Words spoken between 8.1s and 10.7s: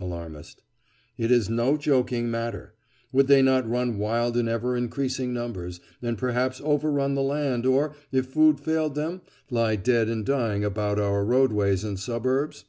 if food failed them, lie dead and dying